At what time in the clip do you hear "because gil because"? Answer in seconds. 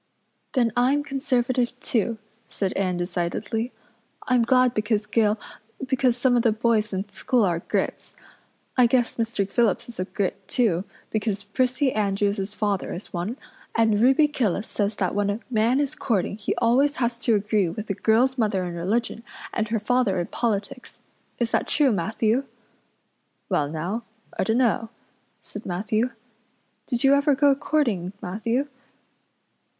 4.73-6.17